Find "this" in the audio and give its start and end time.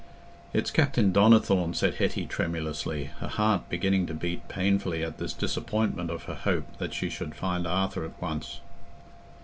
5.19-5.31